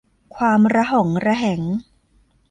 [0.35, 1.61] ความระหองระแหง